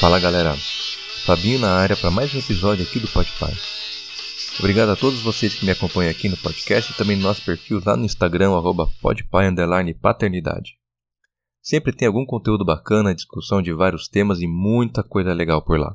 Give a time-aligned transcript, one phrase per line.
[0.00, 0.54] Fala galera,
[1.26, 3.52] Fabinho na área para mais um episódio aqui do Podpar.
[4.58, 7.82] Obrigado a todos vocês que me acompanham aqui no podcast e também no nosso perfil
[7.84, 8.88] lá no Instagram, arroba
[10.00, 10.78] paternidade.
[11.60, 15.94] Sempre tem algum conteúdo bacana, discussão de vários temas e muita coisa legal por lá.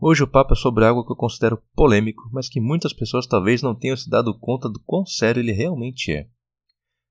[0.00, 3.62] Hoje o papo é sobre algo que eu considero polêmico, mas que muitas pessoas talvez
[3.62, 6.28] não tenham se dado conta do quão sério ele realmente é.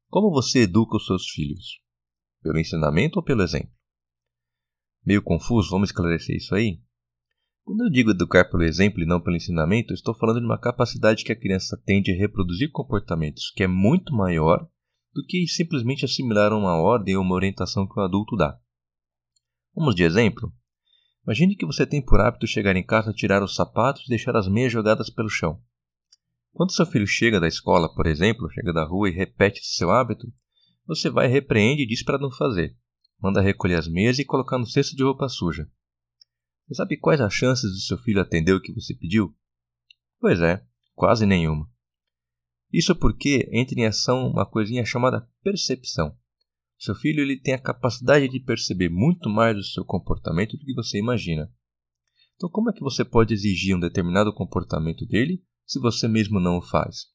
[0.09, 1.79] Como você educa os seus filhos?
[2.43, 3.76] Pelo ensinamento ou pelo exemplo?
[5.07, 6.81] Meio confuso, vamos esclarecer isso aí?
[7.63, 11.23] Quando eu digo educar pelo exemplo e não pelo ensinamento, estou falando de uma capacidade
[11.23, 14.67] que a criança tem de reproduzir comportamentos que é muito maior
[15.13, 18.59] do que simplesmente assimilar uma ordem ou uma orientação que o adulto dá.
[19.73, 20.51] Vamos de exemplo?
[21.25, 24.49] Imagine que você tem por hábito chegar em casa, tirar os sapatos e deixar as
[24.49, 25.61] meias jogadas pelo chão.
[26.51, 30.27] Quando seu filho chega da escola, por exemplo, chega da rua e repete seu hábito,
[30.85, 32.75] você vai, repreende e diz para não fazer
[33.21, 35.69] manda recolher as meias e colocar no cesto de roupa suja.
[36.67, 39.35] Você sabe quais as chances do seu filho atender o que você pediu?
[40.19, 41.69] Pois é, quase nenhuma.
[42.71, 46.17] Isso porque entra em ação uma coisinha chamada percepção.
[46.77, 50.73] Seu filho ele tem a capacidade de perceber muito mais do seu comportamento do que
[50.73, 51.51] você imagina.
[52.35, 56.57] Então, como é que você pode exigir um determinado comportamento dele se você mesmo não
[56.57, 57.07] o faz?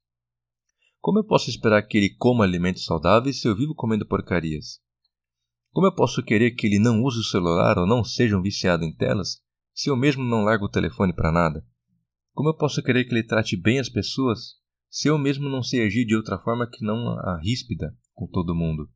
[1.00, 4.80] Como eu posso esperar que ele coma alimentos saudáveis se eu vivo comendo porcarias?
[5.73, 8.84] Como eu posso querer que ele não use o celular ou não seja um viciado
[8.84, 9.41] em telas,
[9.75, 11.67] se eu mesmo não largo o telefone para nada?
[12.34, 14.56] Como eu posso querer que ele trate bem as pessoas,
[14.91, 18.55] se eu mesmo não sei agir de outra forma que não a ríspida com todo
[18.55, 18.91] mundo?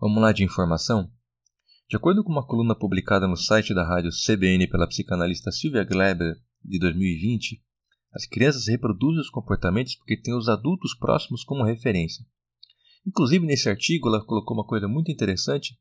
[0.00, 1.08] Vamos lá de informação?
[1.88, 6.34] De acordo com uma coluna publicada no site da rádio CBN pela psicanalista Sylvia Gleber,
[6.64, 7.62] de 2020,
[8.12, 12.26] as crianças reproduzem os comportamentos porque têm os adultos próximos como referência.
[13.06, 15.78] Inclusive, nesse artigo, ela colocou uma coisa muito interessante,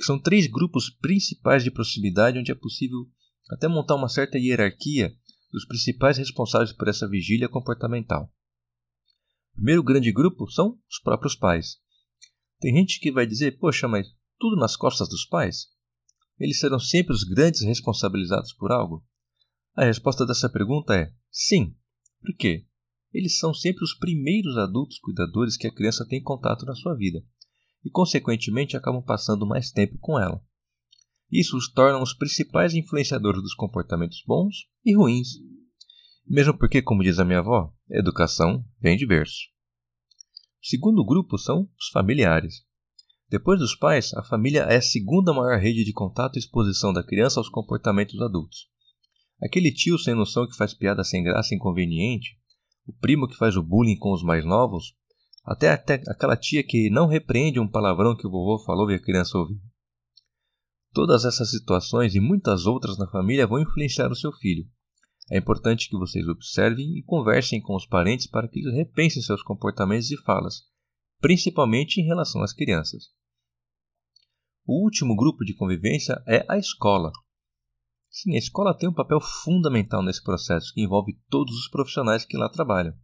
[0.00, 3.06] são três grupos principais de proximidade onde é possível
[3.50, 5.14] até montar uma certa hierarquia
[5.52, 8.32] dos principais responsáveis por essa vigília comportamental.
[9.52, 11.78] O primeiro grande grupo são os próprios pais.
[12.60, 14.06] Tem gente que vai dizer, poxa, mas
[14.38, 15.68] tudo nas costas dos pais?
[16.38, 19.04] Eles serão sempre os grandes responsabilizados por algo?
[19.74, 21.74] A resposta dessa pergunta é sim.
[22.20, 22.68] Por quê?
[23.12, 27.24] eles são sempre os primeiros adultos cuidadores que a criança tem contato na sua vida
[27.84, 30.42] e, consequentemente, acabam passando mais tempo com ela.
[31.30, 35.28] Isso os torna os principais influenciadores dos comportamentos bons e ruins.
[36.26, 39.46] Mesmo porque, como diz a minha avó, educação vem de berço.
[40.62, 42.66] O segundo grupo são os familiares.
[43.28, 47.04] Depois dos pais, a família é a segunda maior rede de contato e exposição da
[47.04, 48.68] criança aos comportamentos adultos.
[49.40, 52.38] Aquele tio sem noção que faz piada sem graça e inconveniente
[52.88, 54.94] o primo que faz o bullying com os mais novos,
[55.48, 59.02] até, até aquela tia que não repreende um palavrão que o vovô falou e a
[59.02, 59.58] criança ouviu.
[60.92, 64.66] Todas essas situações e muitas outras na família vão influenciar o seu filho.
[65.30, 69.42] É importante que vocês observem e conversem com os parentes para que eles repensem seus
[69.42, 70.62] comportamentos e falas,
[71.20, 73.10] principalmente em relação às crianças.
[74.66, 77.12] O último grupo de convivência é a escola,
[78.10, 82.36] Sim, a escola tem um papel fundamental nesse processo que envolve todos os profissionais que
[82.36, 82.94] lá trabalham.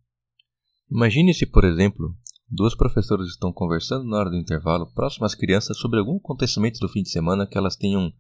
[0.91, 2.16] Imagine se, por exemplo,
[2.49, 6.88] duas professoras estão conversando na hora do intervalo próximo às crianças sobre algum acontecimento do
[6.88, 8.12] fim de semana que elas tenham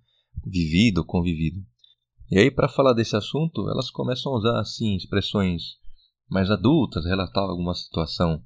[0.44, 1.64] vivido ou convivido.
[2.30, 5.78] E aí, para falar desse assunto, elas começam a usar assim expressões
[6.28, 8.42] mais adultas, relatar alguma situação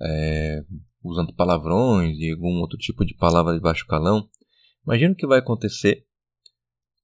[0.00, 0.64] é,
[1.02, 4.28] usando palavrões e algum outro tipo de palavra de baixo calão.
[4.84, 6.06] Imagina o que vai acontecer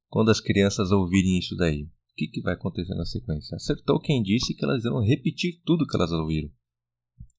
[0.08, 1.82] quando as crianças ouvirem isso daí?
[1.82, 3.56] O que, que vai acontecer na sequência?
[3.56, 6.48] Acertou quem disse que elas irão repetir tudo que elas ouviram.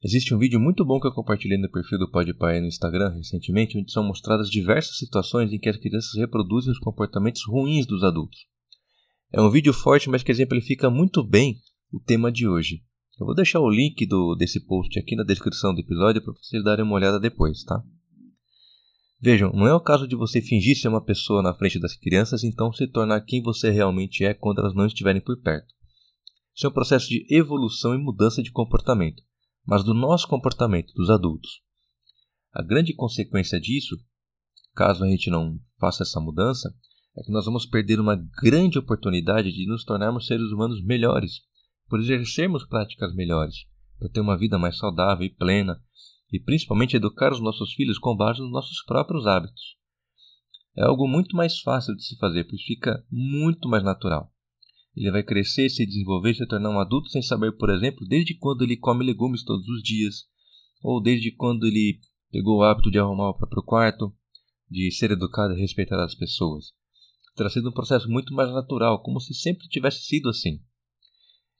[0.06, 3.76] Existe um vídeo muito bom que eu compartilhei no perfil do Podpai no Instagram recentemente,
[3.76, 8.38] onde são mostradas diversas situações em que as crianças reproduzem os comportamentos ruins dos adultos.
[9.34, 11.58] É um vídeo forte, mas que exemplifica muito bem
[11.92, 12.84] o tema de hoje.
[13.20, 16.64] Eu vou deixar o link do, desse post aqui na descrição do episódio para vocês
[16.64, 17.84] darem uma olhada depois, tá?
[19.20, 22.44] Vejam, não é o caso de você fingir ser uma pessoa na frente das crianças
[22.44, 25.74] então se tornar quem você realmente é quando elas não estiverem por perto.
[26.56, 29.24] Isso é um processo de evolução e mudança de comportamento,
[29.66, 31.62] mas do nosso comportamento, dos adultos.
[32.54, 33.98] A grande consequência disso,
[34.74, 36.74] caso a gente não faça essa mudança,
[37.18, 41.42] é que nós vamos perder uma grande oportunidade de nos tornarmos seres humanos melhores,
[41.90, 43.66] por exercermos práticas melhores,
[43.98, 45.82] para ter uma vida mais saudável e plena,
[46.32, 49.78] e principalmente educar os nossos filhos com base nos nossos próprios hábitos.
[50.78, 54.32] É algo muito mais fácil de se fazer, pois fica muito mais natural.
[54.96, 58.64] Ele vai crescer, se desenvolver se tornar um adulto sem saber, por exemplo, desde quando
[58.64, 60.26] ele come legumes todos os dias,
[60.82, 62.00] ou desde quando ele
[62.32, 64.14] pegou o hábito de arrumar o próprio quarto,
[64.70, 66.74] de ser educado e respeitar as pessoas.
[67.36, 70.62] terá sido um processo muito mais natural, como se sempre tivesse sido assim.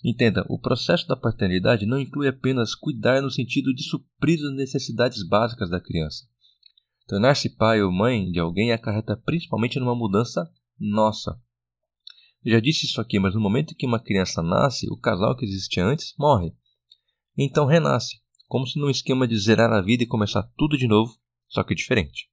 [0.04, 5.28] Entenda, o processo da paternidade não inclui apenas cuidar no sentido de suprir as necessidades
[5.28, 6.26] básicas da criança.
[7.08, 10.50] Tornar-se pai ou mãe de alguém acarreta principalmente numa mudança
[10.80, 11.40] nossa.
[12.46, 15.46] Já disse isso aqui, mas no momento em que uma criança nasce, o casal que
[15.46, 16.54] existia antes morre.
[17.36, 21.18] Então renasce, como se num esquema de zerar a vida e começar tudo de novo,
[21.48, 22.30] só que diferente.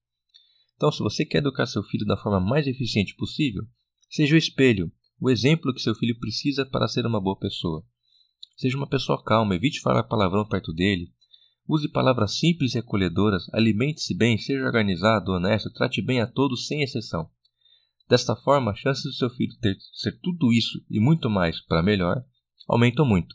[0.76, 3.62] Então, se você quer educar seu filho da forma mais eficiente possível,
[4.10, 7.84] seja o espelho, o exemplo que seu filho precisa para ser uma boa pessoa.
[8.56, 11.10] Seja uma pessoa calma, evite falar palavrão perto dele.
[11.68, 16.82] Use palavras simples e acolhedoras, alimente-se bem, seja organizado, honesto, trate bem a todos sem
[16.82, 17.30] exceção.
[18.12, 21.82] Desta forma, as chances do seu filho ter ser tudo isso e muito mais para
[21.82, 22.22] melhor
[22.68, 23.34] aumentam muito.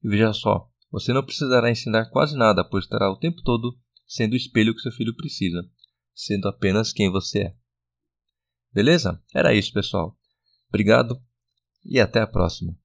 [0.00, 3.76] E veja só, você não precisará ensinar quase nada, pois estará o tempo todo
[4.06, 5.68] sendo o espelho que seu filho precisa
[6.14, 7.56] sendo apenas quem você é.
[8.72, 9.20] Beleza?
[9.34, 10.16] Era isso, pessoal.
[10.68, 11.20] Obrigado
[11.84, 12.78] e até a próxima.